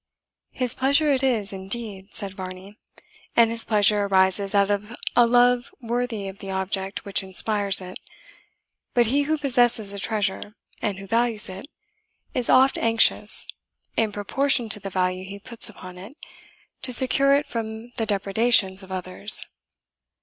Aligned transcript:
"His 0.49 0.73
pleasure 0.73 1.13
it 1.13 1.21
is 1.21 1.53
indeed," 1.53 2.07
said 2.15 2.33
Varney; 2.33 2.75
"and 3.35 3.51
his 3.51 3.63
pleasure 3.63 4.05
arises 4.07 4.55
out 4.55 4.71
of 4.71 4.95
a 5.15 5.27
love 5.27 5.69
worthy 5.79 6.27
of 6.27 6.39
the 6.39 6.49
object 6.49 7.05
which 7.05 7.21
inspires 7.21 7.81
it. 7.81 7.99
But 8.95 9.05
he 9.05 9.21
who 9.29 9.37
possesses 9.37 9.93
a 9.93 9.99
treasure, 9.99 10.55
and 10.81 10.97
who 10.97 11.05
values 11.05 11.49
it, 11.49 11.67
is 12.33 12.49
oft 12.49 12.79
anxious, 12.79 13.45
in 13.95 14.11
proportion 14.11 14.69
to 14.69 14.79
the 14.79 14.89
value 14.89 15.23
he 15.23 15.37
puts 15.37 15.69
upon 15.69 15.99
it, 15.99 16.17
to 16.81 16.91
secure 16.91 17.35
it 17.35 17.45
from 17.45 17.91
the 17.97 18.07
depredations 18.07 18.81
of 18.81 18.91
others." 18.91 19.45